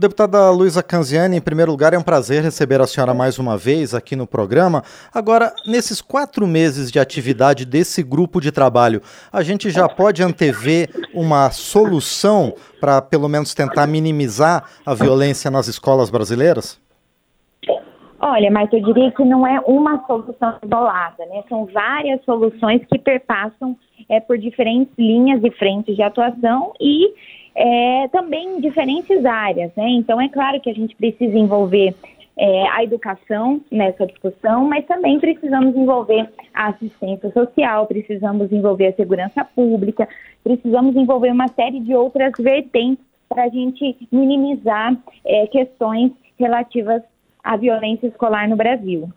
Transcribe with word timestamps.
deputada 0.00 0.50
Luísa 0.50 0.82
Canziani, 0.82 1.36
em 1.36 1.40
primeiro 1.40 1.70
lugar, 1.70 1.92
é 1.92 1.98
um 1.98 2.02
prazer 2.02 2.42
receber 2.42 2.80
a 2.80 2.86
senhora 2.86 3.12
mais 3.12 3.38
uma 3.38 3.56
vez 3.56 3.94
aqui 3.94 4.16
no 4.16 4.26
programa. 4.26 4.82
Agora, 5.14 5.52
nesses 5.66 6.00
quatro 6.00 6.46
meses 6.46 6.90
de 6.90 6.98
atividade 6.98 7.66
desse 7.66 8.02
grupo 8.02 8.40
de 8.40 8.50
trabalho, 8.50 9.02
a 9.30 9.42
gente 9.42 9.68
já 9.68 9.86
pode 9.86 10.22
antever 10.22 10.88
uma 11.14 11.50
solução 11.50 12.54
para, 12.80 13.02
pelo 13.02 13.28
menos, 13.28 13.52
tentar 13.52 13.86
minimizar 13.86 14.64
a 14.86 14.94
violência 14.94 15.50
nas 15.50 15.68
escolas 15.68 16.08
brasileiras? 16.08 16.80
Olha, 18.18 18.50
mas 18.50 18.72
eu 18.72 18.82
diria 18.82 19.10
que 19.12 19.24
não 19.24 19.46
é 19.46 19.60
uma 19.66 20.02
solução 20.06 20.56
isolada, 20.62 21.26
né? 21.26 21.42
São 21.48 21.66
várias 21.66 22.22
soluções 22.24 22.82
que 22.86 22.98
perpassam 22.98 23.76
é, 24.08 24.18
por 24.18 24.38
diferentes 24.38 24.92
linhas 24.98 25.42
e 25.44 25.50
frentes 25.52 25.94
de 25.94 26.02
atuação 26.02 26.72
e 26.80 27.14
é, 27.54 28.08
também 28.08 28.56
em 28.56 28.60
diferentes 28.60 29.24
áreas. 29.24 29.70
Né? 29.76 29.88
Então, 29.90 30.20
é 30.20 30.28
claro 30.28 30.60
que 30.60 30.70
a 30.70 30.74
gente 30.74 30.94
precisa 30.96 31.36
envolver 31.36 31.94
é, 32.36 32.68
a 32.68 32.82
educação 32.82 33.60
nessa 33.70 34.06
discussão, 34.06 34.64
mas 34.64 34.86
também 34.86 35.20
precisamos 35.20 35.76
envolver 35.76 36.28
a 36.54 36.68
assistência 36.68 37.30
social, 37.32 37.86
precisamos 37.86 38.50
envolver 38.50 38.88
a 38.88 38.92
segurança 38.94 39.44
pública, 39.44 40.08
precisamos 40.42 40.96
envolver 40.96 41.30
uma 41.30 41.48
série 41.48 41.80
de 41.80 41.94
outras 41.94 42.32
vertentes 42.38 43.04
para 43.28 43.44
a 43.44 43.48
gente 43.48 43.96
minimizar 44.10 44.96
é, 45.24 45.46
questões 45.48 46.12
relativas 46.38 47.02
à 47.44 47.56
violência 47.56 48.06
escolar 48.06 48.48
no 48.48 48.56
Brasil. 48.56 49.10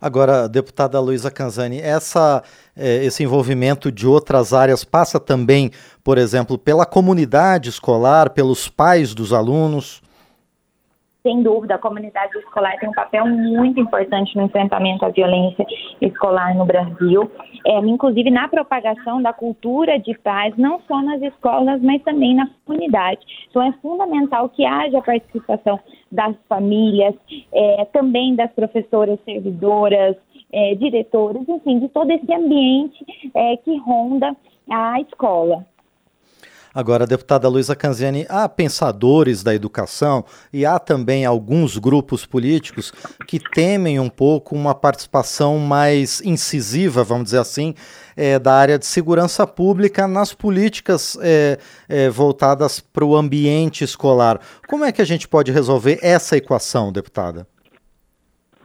Agora, 0.00 0.48
deputada 0.48 1.00
Luísa 1.00 1.30
Canzani, 1.30 1.80
essa, 1.80 2.42
é, 2.76 3.04
esse 3.04 3.22
envolvimento 3.22 3.90
de 3.90 4.06
outras 4.06 4.52
áreas 4.52 4.84
passa 4.84 5.18
também, 5.18 5.70
por 6.02 6.18
exemplo, 6.18 6.58
pela 6.58 6.84
comunidade 6.84 7.70
escolar, 7.70 8.30
pelos 8.30 8.68
pais 8.68 9.14
dos 9.14 9.32
alunos? 9.32 10.03
Sem 11.26 11.42
dúvida, 11.42 11.76
a 11.76 11.78
comunidade 11.78 12.36
escolar 12.36 12.78
tem 12.78 12.86
um 12.86 12.92
papel 12.92 13.26
muito 13.26 13.80
importante 13.80 14.36
no 14.36 14.42
enfrentamento 14.42 15.06
à 15.06 15.08
violência 15.08 15.64
escolar 15.98 16.54
no 16.54 16.66
Brasil, 16.66 17.30
é, 17.66 17.78
inclusive 17.78 18.30
na 18.30 18.46
propagação 18.46 19.22
da 19.22 19.32
cultura 19.32 19.98
de 19.98 20.12
paz, 20.18 20.54
não 20.58 20.80
só 20.86 21.00
nas 21.00 21.22
escolas, 21.22 21.80
mas 21.80 22.02
também 22.02 22.34
na 22.34 22.46
comunidade. 22.66 23.20
Então, 23.48 23.62
é 23.62 23.72
fundamental 23.80 24.50
que 24.50 24.66
haja 24.66 24.98
a 24.98 25.02
participação 25.02 25.80
das 26.12 26.36
famílias, 26.46 27.14
é, 27.54 27.86
também 27.86 28.34
das 28.36 28.52
professoras 28.52 29.18
servidoras, 29.24 30.16
é, 30.52 30.74
diretoras, 30.74 31.48
enfim, 31.48 31.78
de 31.78 31.88
todo 31.88 32.10
esse 32.10 32.34
ambiente 32.34 33.02
é, 33.34 33.56
que 33.56 33.74
ronda 33.78 34.36
a 34.70 35.00
escola. 35.00 35.64
Agora, 36.74 37.06
deputada 37.06 37.48
Luísa 37.48 37.76
Canziani, 37.76 38.26
há 38.28 38.48
pensadores 38.48 39.44
da 39.44 39.54
educação 39.54 40.24
e 40.52 40.66
há 40.66 40.78
também 40.80 41.24
alguns 41.24 41.78
grupos 41.78 42.26
políticos 42.26 42.90
que 43.28 43.38
temem 43.38 44.00
um 44.00 44.08
pouco 44.08 44.56
uma 44.56 44.74
participação 44.74 45.58
mais 45.58 46.20
incisiva, 46.22 47.04
vamos 47.04 47.26
dizer 47.26 47.38
assim, 47.38 47.74
é, 48.16 48.40
da 48.40 48.54
área 48.54 48.76
de 48.76 48.86
segurança 48.86 49.46
pública 49.46 50.08
nas 50.08 50.34
políticas 50.34 51.16
é, 51.22 51.58
é, 51.88 52.08
voltadas 52.10 52.80
para 52.80 53.04
o 53.04 53.14
ambiente 53.14 53.84
escolar. 53.84 54.40
Como 54.68 54.84
é 54.84 54.90
que 54.90 55.00
a 55.00 55.06
gente 55.06 55.28
pode 55.28 55.52
resolver 55.52 56.00
essa 56.02 56.36
equação, 56.36 56.92
deputada? 56.92 57.46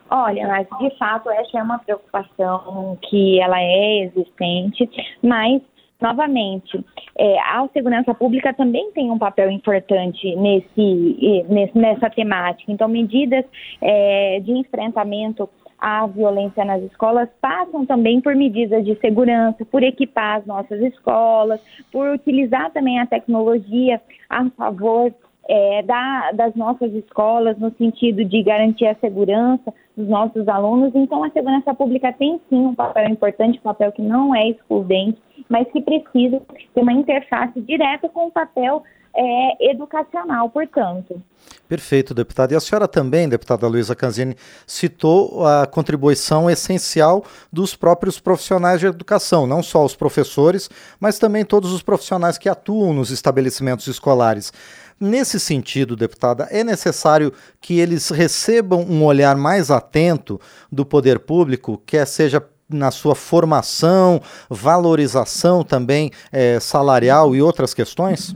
Olha, 0.10 0.48
mas 0.48 0.68
de 0.80 0.98
fato 0.98 1.30
essa 1.30 1.60
é 1.60 1.62
uma 1.62 1.78
preocupação 1.78 2.98
que 3.08 3.40
ela 3.40 3.62
é 3.62 4.06
existente, 4.06 4.90
mas 5.22 5.62
novamente, 6.02 6.84
é, 7.18 7.40
a 7.40 7.68
segurança 7.74 8.14
pública 8.14 8.54
também 8.54 8.92
tem 8.92 9.12
um 9.12 9.18
papel 9.18 9.52
importante 9.52 10.36
nesse, 10.36 11.46
nesse 11.50 11.78
nessa 11.78 12.10
temática. 12.10 12.72
Então, 12.72 12.88
medidas 12.88 13.46
é, 13.82 14.40
de 14.40 14.52
enfrentamento 14.52 15.50
à 15.80 16.06
violência 16.08 16.66
nas 16.66 16.82
escolas 16.84 17.30
passam 17.42 17.86
também 17.86 18.20
por 18.20 18.36
medidas 18.36 18.84
de 18.84 18.96
segurança, 18.96 19.66
por 19.66 19.82
equipar 19.84 20.38
as 20.38 20.46
nossas 20.46 20.82
escolas, 20.82 21.62
por 21.92 22.10
utilizar 22.10 22.72
também 22.72 23.00
a 23.00 23.06
tecnologia 23.06 24.02
a 24.30 24.50
favor 24.52 25.14
é, 25.50 25.82
da, 25.82 26.32
das 26.34 26.56
nossas 26.56 26.94
escolas 26.94 27.58
no 27.58 27.74
sentido 27.76 28.24
de 28.24 28.44
garantir 28.44 28.86
a 28.86 28.94
segurança 28.96 29.74
dos 29.98 30.08
nossos 30.08 30.48
alunos. 30.48 30.92
Então, 30.94 31.24
a 31.24 31.32
segurança 31.32 31.74
pública 31.74 32.14
tem 32.14 32.40
sim 32.48 32.68
um 32.68 32.76
papel 32.76 33.10
importante, 33.10 33.58
um 33.58 33.64
papel 33.64 33.92
que 33.92 34.02
não 34.04 34.36
é 34.36 34.48
excludente, 34.50 35.20
mas 35.50 35.68
que 35.72 35.82
precisa 35.82 36.40
ter 36.76 36.82
uma 36.82 36.94
interface 36.94 37.60
direta 37.62 38.08
com 38.08 38.28
o 38.28 38.32
papel 38.32 38.84
é, 39.16 39.72
educacional, 39.72 40.52
portanto. 40.52 41.20
Perfeito, 41.68 42.14
deputada. 42.14 42.54
E 42.54 42.56
a 42.56 42.60
senhora 42.60 42.88
também, 42.88 43.28
deputada 43.28 43.68
Luísa 43.68 43.96
Canzini, 43.96 44.36
citou 44.68 45.46
a 45.46 45.66
contribuição 45.66 46.50
essencial 46.50 47.24
dos 47.52 47.76
próprios 47.76 48.20
profissionais 48.20 48.80
de 48.80 48.86
educação, 48.86 49.48
não 49.48 49.64
só 49.64 49.84
os 49.84 49.96
professores, 49.96 50.70
mas 51.00 51.18
também 51.18 51.44
todos 51.44 51.74
os 51.74 51.82
profissionais 51.82 52.38
que 52.38 52.48
atuam 52.48 52.94
nos 52.94 53.10
estabelecimentos 53.10 53.88
escolares. 53.88 54.54
Nesse 55.00 55.40
sentido, 55.40 55.96
deputada, 55.96 56.48
é 56.52 56.64
necessário 56.64 57.32
que 57.62 57.80
eles 57.80 58.10
recebam 58.10 58.82
um 58.82 59.04
olhar 59.04 59.36
mais 59.38 59.72
atento 59.72 60.40
do 60.72 60.86
poder 60.86 61.20
público, 61.20 61.82
quer 61.86 62.06
seja 62.06 62.44
na 62.70 62.92
sua 62.92 63.16
formação, 63.16 64.22
valorização 64.50 65.64
também 65.64 66.12
é, 66.32 66.60
salarial 66.60 67.36
e 67.36 67.42
outras 67.42 67.74
questões? 67.74 68.36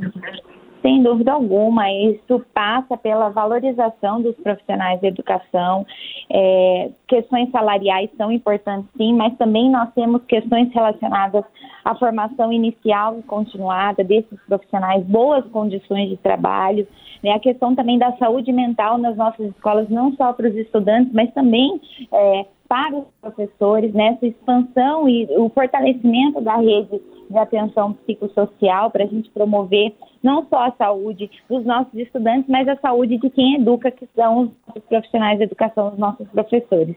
Sem 0.84 1.02
dúvida 1.02 1.32
alguma, 1.32 1.90
isso 1.90 2.46
passa 2.54 2.98
pela 2.98 3.30
valorização 3.30 4.22
dos 4.22 4.36
profissionais 4.36 5.00
de 5.00 5.08
educação. 5.08 5.86
É, 6.30 6.92
questões 7.08 7.50
salariais 7.52 8.10
são 8.18 8.30
importantes, 8.30 8.90
sim, 8.98 9.14
mas 9.14 9.34
também 9.38 9.70
nós 9.70 9.90
temos 9.94 10.22
questões 10.26 10.70
relacionadas 10.74 11.46
à 11.86 11.96
formação 11.96 12.52
inicial 12.52 13.18
e 13.18 13.24
continuada 13.24 14.04
desses 14.04 14.38
profissionais, 14.46 15.06
boas 15.06 15.46
condições 15.52 16.10
de 16.10 16.18
trabalho, 16.18 16.86
né, 17.24 17.32
a 17.32 17.40
questão 17.40 17.74
também 17.74 17.98
da 17.98 18.12
saúde 18.18 18.52
mental 18.52 18.98
nas 18.98 19.16
nossas 19.16 19.48
escolas, 19.52 19.88
não 19.88 20.14
só 20.18 20.34
para 20.34 20.50
os 20.50 20.56
estudantes, 20.56 21.14
mas 21.14 21.34
também 21.34 21.80
é, 22.12 22.46
para 22.68 22.96
os 22.96 23.06
professores, 23.22 23.94
nessa 23.94 24.26
né, 24.26 24.30
expansão 24.30 25.08
e 25.08 25.28
o 25.38 25.50
fortalecimento 25.50 26.42
da 26.42 26.58
rede 26.58 27.02
de 27.30 27.38
atenção 27.38 27.94
psicossocial 27.94 28.92
para 28.92 29.04
a 29.04 29.08
gente 29.08 29.30
promover 29.32 29.94
não 30.22 30.46
só 30.46 30.68
a 30.68 30.72
saúde 30.72 31.30
dos 31.50 31.66
nossos 31.66 31.94
estudantes, 31.94 32.50
mas 32.50 32.68
a 32.68 32.76
saúde 32.78 33.18
de 33.18 33.30
quem 33.30 33.56
educa, 33.56 33.92
que 33.92 34.08
são 34.16 34.52
os 34.76 34.84
profissionais 34.84 35.38
de 35.38 35.44
educação, 35.46 35.90
os 35.90 35.98
nossos 35.98 36.28
professores. 36.30 36.96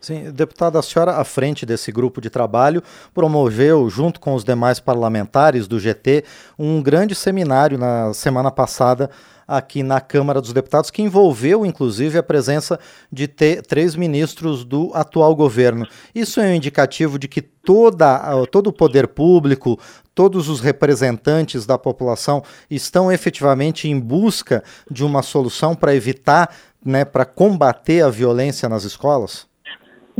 Sim, 0.00 0.30
deputada, 0.30 0.78
a 0.78 0.82
senhora, 0.82 1.18
à 1.18 1.24
frente 1.24 1.66
desse 1.66 1.92
grupo 1.92 2.22
de 2.22 2.30
trabalho, 2.30 2.82
promoveu, 3.12 3.90
junto 3.90 4.18
com 4.18 4.34
os 4.34 4.42
demais 4.42 4.80
parlamentares 4.80 5.68
do 5.68 5.78
GT, 5.78 6.24
um 6.58 6.82
grande 6.82 7.14
seminário 7.14 7.76
na 7.76 8.14
semana 8.14 8.50
passada 8.50 9.10
aqui 9.46 9.82
na 9.82 10.00
Câmara 10.00 10.40
dos 10.40 10.54
Deputados, 10.54 10.90
que 10.90 11.02
envolveu, 11.02 11.66
inclusive, 11.66 12.16
a 12.16 12.22
presença 12.22 12.80
de 13.12 13.28
três 13.28 13.94
ministros 13.94 14.64
do 14.64 14.90
atual 14.94 15.36
governo. 15.36 15.86
Isso 16.14 16.40
é 16.40 16.44
um 16.44 16.54
indicativo 16.54 17.18
de 17.18 17.28
que 17.28 17.42
toda, 17.42 18.22
todo 18.46 18.68
o 18.68 18.72
poder 18.72 19.08
público, 19.08 19.78
todos 20.14 20.48
os 20.48 20.60
representantes 20.60 21.66
da 21.66 21.76
população 21.76 22.42
estão 22.70 23.12
efetivamente 23.12 23.86
em 23.86 24.00
busca 24.00 24.64
de 24.90 25.04
uma 25.04 25.20
solução 25.20 25.74
para 25.74 25.94
evitar, 25.94 26.54
né, 26.82 27.04
para 27.04 27.26
combater 27.26 28.02
a 28.02 28.08
violência 28.08 28.66
nas 28.66 28.84
escolas? 28.84 29.49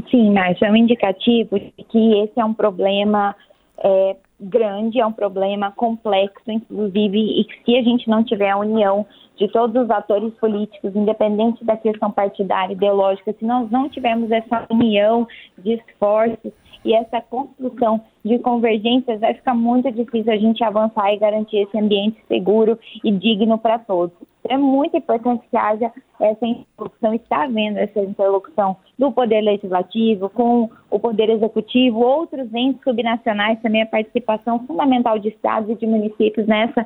Sim, 0.09 0.33
Márcio, 0.33 0.67
é 0.67 0.71
um 0.71 0.77
indicativo 0.77 1.59
de 1.59 1.73
que 1.89 2.21
esse 2.21 2.39
é 2.39 2.45
um 2.45 2.55
problema 2.55 3.35
é, 3.83 4.17
grande, 4.41 5.01
é 5.01 5.07
um 5.07 5.13
problema 5.13 5.71
complexo, 5.73 6.51
inclusive, 6.51 7.41
e 7.41 7.45
que 7.45 7.65
se 7.65 7.77
a 7.77 7.83
gente 7.83 8.09
não 8.09 8.25
tiver 8.25 8.51
a 8.51 8.59
união 8.59 9.07
de 9.37 9.49
todos 9.49 9.83
os 9.83 9.91
atores 9.91 10.33
políticos, 10.35 10.95
independente 10.95 11.65
da 11.65 11.77
questão 11.77 12.11
partidária, 12.11 12.75
ideológica, 12.75 13.33
se 13.33 13.45
nós 13.45 13.71
não 13.71 13.89
tivermos 13.89 14.31
essa 14.31 14.67
união 14.71 15.27
de 15.59 15.75
esforços 15.75 16.53
e 16.85 16.95
essa 16.95 17.21
construção 17.21 18.01
de 18.25 18.39
convergências, 18.39 19.21
vai 19.21 19.35
ficar 19.35 19.55
muito 19.55 19.91
difícil 19.93 20.33
a 20.33 20.37
gente 20.37 20.63
avançar 20.63 21.13
e 21.13 21.19
garantir 21.19 21.59
esse 21.59 21.79
ambiente 21.79 22.19
seguro 22.29 22.79
e 23.05 23.11
digno 23.11 23.59
para 23.59 23.79
todos. 23.79 24.30
É 24.49 24.57
muito 24.57 24.97
importante 24.97 25.47
que 25.51 25.57
haja 25.57 25.93
essa 26.19 26.47
interlocução, 26.47 27.15
está 27.15 27.45
havendo 27.45 27.79
essa 27.79 28.01
interlocução 28.01 28.77
do 28.99 29.13
Poder 29.13 29.43
Legislativo 29.43 30.31
com 30.31 30.71
o 30.91 30.99
Poder 30.99 31.29
Executivo, 31.29 32.01
outros 32.01 32.53
entes 32.55 32.83
subnacionais 32.83 33.61
também, 33.61 33.83
a 33.83 33.87
participação 33.87 34.67
fundamental 34.67 35.19
de 35.19 35.29
estados 35.29 35.69
e 35.71 35.75
de 35.75 35.87
municípios 35.87 36.47
nessa, 36.47 36.85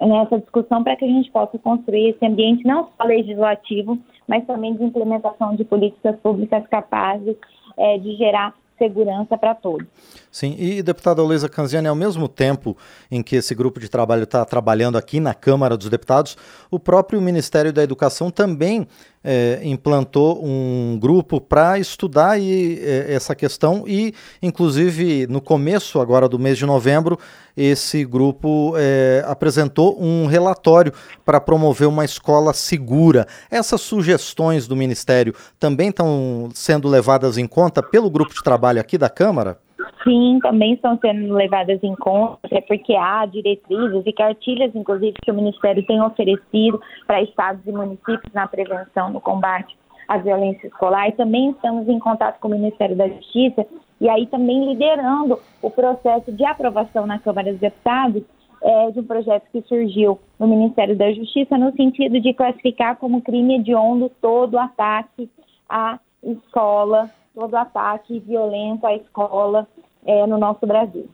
nessa 0.00 0.38
discussão 0.38 0.84
para 0.84 0.96
que 0.96 1.04
a 1.04 1.08
gente 1.08 1.30
possa 1.30 1.58
construir 1.58 2.10
esse 2.10 2.26
ambiente 2.26 2.64
não 2.66 2.88
só 2.96 3.04
legislativo, 3.04 3.98
mas 4.28 4.46
também 4.46 4.74
de 4.74 4.84
implementação 4.84 5.56
de 5.56 5.64
políticas 5.64 6.18
públicas 6.20 6.66
capazes 6.68 7.36
é, 7.78 7.98
de 7.98 8.16
gerar 8.16 8.54
segurança 8.82 9.38
para 9.38 9.54
todos. 9.54 9.86
Sim, 10.30 10.56
e 10.58 10.82
deputada 10.82 11.22
Luísa 11.22 11.48
Canziani, 11.48 11.86
ao 11.86 11.94
mesmo 11.94 12.26
tempo 12.26 12.76
em 13.10 13.22
que 13.22 13.36
esse 13.36 13.54
grupo 13.54 13.78
de 13.78 13.88
trabalho 13.88 14.24
está 14.24 14.44
trabalhando 14.44 14.98
aqui 14.98 15.20
na 15.20 15.34
Câmara 15.34 15.76
dos 15.76 15.88
Deputados, 15.88 16.36
o 16.70 16.78
próprio 16.78 17.20
Ministério 17.20 17.72
da 17.72 17.82
Educação 17.82 18.30
também 18.30 18.88
é, 19.24 19.60
implantou 19.62 20.44
um 20.44 20.98
grupo 21.00 21.40
para 21.40 21.78
estudar 21.78 22.40
e, 22.40 22.78
é, 22.80 23.14
essa 23.14 23.34
questão 23.34 23.84
e, 23.86 24.14
inclusive, 24.42 25.26
no 25.28 25.40
começo 25.40 26.00
agora 26.00 26.28
do 26.28 26.38
mês 26.38 26.58
de 26.58 26.66
novembro, 26.66 27.18
esse 27.56 28.04
grupo 28.04 28.74
é, 28.76 29.22
apresentou 29.26 30.02
um 30.02 30.26
relatório 30.26 30.92
para 31.24 31.40
promover 31.40 31.86
uma 31.86 32.04
escola 32.04 32.52
segura. 32.52 33.26
Essas 33.50 33.80
sugestões 33.82 34.66
do 34.66 34.74
Ministério 34.74 35.34
também 35.60 35.90
estão 35.90 36.48
sendo 36.54 36.88
levadas 36.88 37.36
em 37.36 37.46
conta 37.46 37.82
pelo 37.82 38.10
grupo 38.10 38.34
de 38.34 38.42
trabalho 38.42 38.80
aqui 38.80 38.96
da 38.96 39.10
Câmara? 39.10 39.58
Sim, 40.04 40.40
também 40.42 40.72
estão 40.72 40.98
sendo 40.98 41.32
levadas 41.32 41.78
em 41.82 41.94
conta, 41.94 42.40
é 42.50 42.60
porque 42.60 42.94
há 42.94 43.24
diretrizes 43.26 44.02
e 44.04 44.12
cartilhas, 44.12 44.74
inclusive, 44.74 45.14
que 45.22 45.30
o 45.30 45.34
Ministério 45.34 45.84
tem 45.86 46.02
oferecido 46.02 46.80
para 47.06 47.22
estados 47.22 47.64
e 47.66 47.70
municípios 47.70 48.32
na 48.32 48.48
prevenção, 48.48 49.10
no 49.10 49.20
combate 49.20 49.76
à 50.08 50.18
violência 50.18 50.66
escolar. 50.66 51.08
E 51.08 51.12
também 51.12 51.50
estamos 51.50 51.88
em 51.88 51.98
contato 52.00 52.40
com 52.40 52.48
o 52.48 52.50
Ministério 52.50 52.96
da 52.96 53.06
Justiça 53.08 53.64
e 54.00 54.08
aí 54.08 54.26
também 54.26 54.68
liderando 54.68 55.38
o 55.62 55.70
processo 55.70 56.32
de 56.32 56.44
aprovação 56.44 57.06
na 57.06 57.20
Câmara 57.20 57.52
dos 57.52 57.60
Deputados 57.60 58.24
é, 58.60 58.90
de 58.90 59.00
um 59.00 59.04
projeto 59.04 59.44
que 59.52 59.62
surgiu 59.62 60.18
no 60.38 60.48
Ministério 60.48 60.96
da 60.96 61.12
Justiça 61.12 61.56
no 61.56 61.72
sentido 61.76 62.20
de 62.20 62.34
classificar 62.34 62.96
como 62.96 63.22
crime 63.22 63.56
hediondo 63.56 64.10
todo 64.20 64.58
ataque 64.58 65.30
à 65.68 66.00
escola, 66.22 67.08
todo 67.34 67.54
ataque 67.54 68.18
violento 68.20 68.84
à 68.84 68.94
escola 68.94 69.68
é, 70.06 70.26
no 70.26 70.38
nosso 70.38 70.66
Brasil. 70.66 71.08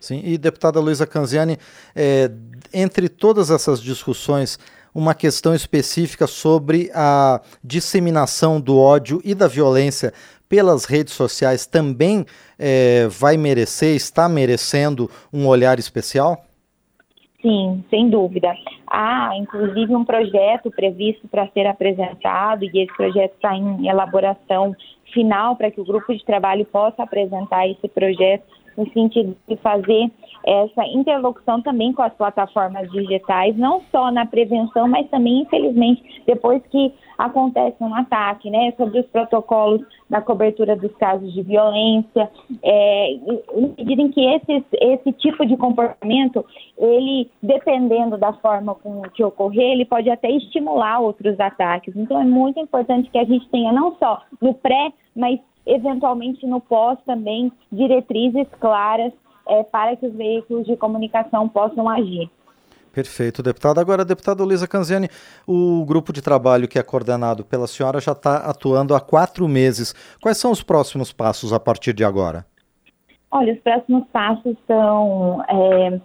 Sim, 0.00 0.20
e 0.24 0.36
deputada 0.36 0.78
Luísa 0.78 1.06
Canziani, 1.06 1.58
é, 1.94 2.30
entre 2.72 3.08
todas 3.08 3.50
essas 3.50 3.80
discussões, 3.80 4.58
uma 4.94 5.14
questão 5.14 5.54
específica 5.54 6.26
sobre 6.26 6.90
a 6.94 7.40
disseminação 7.62 8.60
do 8.60 8.78
ódio 8.78 9.20
e 9.24 9.34
da 9.34 9.46
violência 9.46 10.12
pelas 10.48 10.84
redes 10.84 11.14
sociais 11.14 11.66
também 11.66 12.24
é, 12.58 13.06
vai 13.08 13.36
merecer, 13.36 13.94
está 13.94 14.28
merecendo 14.28 15.10
um 15.32 15.46
olhar 15.46 15.78
especial? 15.78 16.44
Sim, 17.46 17.84
sem 17.90 18.10
dúvida. 18.10 18.52
Há, 18.88 19.30
inclusive, 19.36 19.94
um 19.94 20.04
projeto 20.04 20.68
previsto 20.68 21.28
para 21.28 21.46
ser 21.50 21.64
apresentado 21.68 22.64
e 22.64 22.82
esse 22.82 22.92
projeto 22.96 23.34
está 23.34 23.54
em 23.54 23.86
elaboração 23.86 24.74
final 25.14 25.54
para 25.54 25.70
que 25.70 25.80
o 25.80 25.84
grupo 25.84 26.12
de 26.12 26.24
trabalho 26.24 26.64
possa 26.64 27.04
apresentar 27.04 27.68
esse 27.68 27.86
projeto 27.86 28.42
no 28.76 28.90
sentido 28.90 29.36
de 29.48 29.56
fazer 29.58 30.10
essa 30.44 30.84
interlocução 30.88 31.62
também 31.62 31.92
com 31.92 32.02
as 32.02 32.12
plataformas 32.14 32.90
digitais, 32.90 33.56
não 33.56 33.80
só 33.92 34.10
na 34.10 34.26
prevenção, 34.26 34.88
mas 34.88 35.08
também, 35.08 35.42
infelizmente, 35.42 36.02
depois 36.26 36.60
que 36.66 36.92
acontece 37.18 37.76
um 37.80 37.94
ataque, 37.94 38.50
né, 38.50 38.72
sobre 38.76 39.00
os 39.00 39.06
protocolos 39.06 39.80
da 40.08 40.20
cobertura 40.20 40.76
dos 40.76 40.94
casos 40.96 41.32
de 41.32 41.42
violência, 41.42 42.30
é, 42.62 43.16
na 43.54 43.68
medida 43.78 44.02
em 44.02 44.10
que 44.10 44.20
esse, 44.20 44.64
esse 44.72 45.12
tipo 45.12 45.44
de 45.46 45.56
comportamento, 45.56 46.44
ele, 46.78 47.30
dependendo 47.42 48.16
da 48.16 48.32
forma 48.34 48.74
com 48.74 49.02
que 49.02 49.24
ocorrer, 49.24 49.72
ele 49.72 49.84
pode 49.84 50.08
até 50.10 50.30
estimular 50.30 51.00
outros 51.00 51.38
ataques. 51.40 51.94
Então, 51.96 52.20
é 52.20 52.24
muito 52.24 52.60
importante 52.60 53.10
que 53.10 53.18
a 53.18 53.24
gente 53.24 53.48
tenha 53.48 53.72
não 53.72 53.96
só 53.96 54.22
no 54.40 54.54
pré, 54.54 54.92
mas 55.14 55.40
eventualmente 55.66 56.46
no 56.46 56.60
pós 56.60 56.98
também 57.04 57.50
diretrizes 57.72 58.46
claras 58.60 59.12
é, 59.48 59.62
para 59.64 59.96
que 59.96 60.06
os 60.06 60.14
veículos 60.14 60.66
de 60.66 60.76
comunicação 60.76 61.48
possam 61.48 61.88
agir. 61.88 62.30
Perfeito, 62.96 63.42
deputado. 63.42 63.78
Agora, 63.78 64.06
deputada 64.06 64.42
Luísa 64.42 64.66
Canziani, 64.66 65.10
o 65.46 65.84
grupo 65.84 66.14
de 66.14 66.22
trabalho 66.22 66.66
que 66.66 66.78
é 66.78 66.82
coordenado 66.82 67.44
pela 67.44 67.66
senhora 67.66 68.00
já 68.00 68.12
está 68.12 68.38
atuando 68.38 68.94
há 68.94 69.00
quatro 69.02 69.46
meses. 69.46 69.94
Quais 70.18 70.38
são 70.38 70.50
os 70.50 70.62
próximos 70.62 71.12
passos 71.12 71.52
a 71.52 71.60
partir 71.60 71.92
de 71.92 72.02
agora? 72.02 72.46
Olha, 73.30 73.52
os 73.52 73.60
próximos 73.60 74.06
passos 74.10 74.56
são 74.66 75.44
é, 75.46 76.00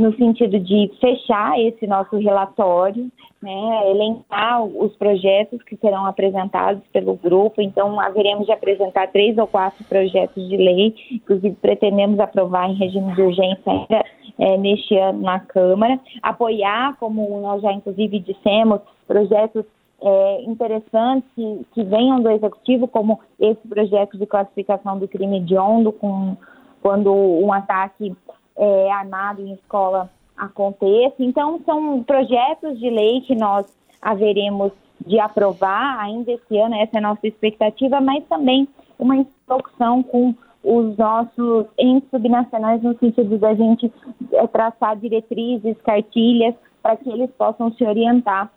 no 0.00 0.16
sentido 0.16 0.58
de 0.58 0.90
fechar 0.98 1.60
esse 1.60 1.86
nosso 1.86 2.16
relatório, 2.16 3.10
né, 3.42 3.90
elencar 3.90 4.64
os 4.64 4.96
projetos 4.96 5.62
que 5.62 5.76
serão 5.76 6.06
apresentados 6.06 6.82
pelo 6.92 7.16
grupo. 7.16 7.60
Então, 7.60 8.00
haveremos 8.00 8.46
de 8.46 8.52
apresentar 8.52 9.08
três 9.08 9.36
ou 9.36 9.46
quatro 9.46 9.84
projetos 9.84 10.48
de 10.48 10.56
lei, 10.56 10.94
inclusive 11.12 11.54
pretendemos 11.60 12.18
aprovar 12.18 12.70
em 12.70 12.74
regime 12.74 13.14
de 13.14 13.20
urgência 13.20 13.62
ainda 13.66 14.04
é, 14.38 14.56
neste 14.56 14.96
ano 14.96 15.20
na 15.20 15.38
Câmara. 15.38 16.00
Apoiar, 16.22 16.96
como 16.98 17.40
nós 17.40 17.60
já 17.60 17.72
inclusive 17.72 18.20
dissemos, 18.20 18.80
projetos 19.06 19.64
é, 20.02 20.42
interessantes 20.44 21.28
que, 21.34 21.66
que, 21.74 21.84
venham 21.84 22.22
do 22.22 22.30
Executivo, 22.30 22.88
como 22.88 23.20
esse 23.38 23.68
projeto 23.68 24.16
de 24.16 24.24
classificação 24.24 24.98
do 24.98 25.06
crime 25.06 25.38
hediondo, 25.38 25.92
com, 25.92 26.36
quando 26.80 27.12
um 27.12 27.52
ataque 27.52 28.14
é, 28.60 28.92
armado 28.92 29.40
em 29.40 29.54
escola 29.54 30.10
aconteça. 30.36 31.16
Então, 31.18 31.60
são 31.64 32.02
projetos 32.02 32.78
de 32.78 32.90
lei 32.90 33.22
que 33.22 33.34
nós 33.34 33.66
haveremos 34.00 34.70
de 35.06 35.18
aprovar 35.18 35.98
ainda 35.98 36.30
esse 36.30 36.58
ano, 36.58 36.74
essa 36.74 36.96
é 36.96 36.98
a 36.98 37.02
nossa 37.02 37.26
expectativa, 37.26 38.00
mas 38.00 38.22
também 38.28 38.68
uma 38.98 39.16
interlocução 39.16 40.02
com 40.02 40.34
os 40.62 40.96
nossos 40.98 41.66
entes 41.78 42.08
subnacionais 42.10 42.82
no 42.82 42.96
sentido 42.98 43.38
da 43.38 43.54
gente 43.54 43.90
é, 44.32 44.46
traçar 44.46 44.94
diretrizes, 44.96 45.74
cartilhas, 45.82 46.54
para 46.82 46.96
que 46.96 47.08
eles 47.08 47.30
possam 47.38 47.72
se 47.72 47.84
orientar 47.84 48.50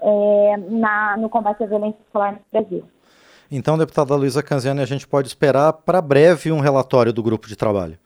é, 0.00 0.56
na, 0.70 1.18
no 1.18 1.28
combate 1.28 1.62
à 1.62 1.66
violência 1.66 1.98
escolar 2.06 2.32
no 2.32 2.38
Brasil. 2.50 2.82
Então, 3.52 3.76
deputada 3.76 4.14
Luísa 4.14 4.42
Canziani, 4.42 4.80
a 4.80 4.86
gente 4.86 5.06
pode 5.06 5.28
esperar 5.28 5.72
para 5.72 6.00
breve 6.00 6.50
um 6.50 6.60
relatório 6.60 7.12
do 7.12 7.22
grupo 7.22 7.46
de 7.46 7.56
trabalho. 7.56 7.98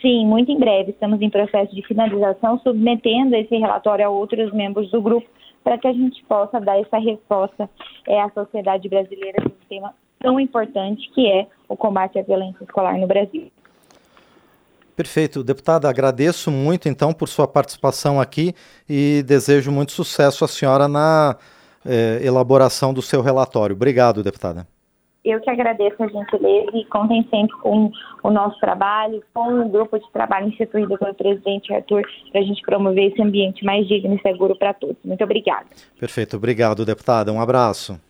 Sim, 0.00 0.26
muito 0.26 0.50
em 0.50 0.58
breve. 0.58 0.92
Estamos 0.92 1.20
em 1.20 1.30
processo 1.30 1.74
de 1.74 1.82
finalização, 1.86 2.58
submetendo 2.60 3.34
esse 3.34 3.56
relatório 3.56 4.06
a 4.06 4.08
outros 4.08 4.52
membros 4.52 4.90
do 4.90 5.02
grupo 5.02 5.26
para 5.64 5.76
que 5.76 5.88
a 5.88 5.92
gente 5.92 6.24
possa 6.24 6.60
dar 6.60 6.78
essa 6.78 6.98
resposta 6.98 7.68
é, 8.06 8.20
à 8.20 8.30
sociedade 8.30 8.88
brasileira 8.88 9.42
de 9.42 9.48
um 9.48 9.68
tema 9.68 9.94
tão 10.20 10.38
importante 10.38 11.10
que 11.14 11.26
é 11.26 11.46
o 11.68 11.76
combate 11.76 12.18
à 12.18 12.22
violência 12.22 12.64
escolar 12.64 12.96
no 12.98 13.06
Brasil. 13.06 13.50
Perfeito. 14.96 15.44
Deputada, 15.44 15.88
agradeço 15.88 16.50
muito 16.50 16.88
então 16.88 17.12
por 17.12 17.28
sua 17.28 17.46
participação 17.46 18.20
aqui 18.20 18.54
e 18.88 19.22
desejo 19.26 19.70
muito 19.70 19.92
sucesso 19.92 20.44
à 20.44 20.48
senhora 20.48 20.88
na 20.88 21.36
eh, 21.86 22.20
elaboração 22.22 22.92
do 22.92 23.00
seu 23.00 23.20
relatório. 23.20 23.76
Obrigado, 23.76 24.24
deputada. 24.24 24.66
Eu 25.24 25.40
que 25.40 25.50
agradeço 25.50 26.02
a 26.02 26.06
gentileza 26.06 26.70
e 26.74 26.84
contem 26.86 27.26
sempre 27.28 27.56
com 27.58 27.90
o 28.22 28.30
nosso 28.30 28.58
trabalho, 28.60 29.22
com 29.34 29.62
o 29.62 29.68
grupo 29.68 29.98
de 29.98 30.10
trabalho 30.12 30.48
instituído 30.48 30.96
pelo 30.96 31.14
presidente 31.14 31.72
Arthur, 31.72 32.02
para 32.30 32.40
a 32.40 32.44
gente 32.44 32.62
promover 32.62 33.12
esse 33.12 33.20
ambiente 33.20 33.64
mais 33.64 33.86
digno 33.86 34.14
e 34.14 34.22
seguro 34.22 34.56
para 34.56 34.72
todos. 34.72 34.96
Muito 35.04 35.22
obrigada. 35.24 35.66
Perfeito, 35.98 36.36
obrigado, 36.36 36.84
deputada. 36.84 37.32
Um 37.32 37.40
abraço. 37.40 38.00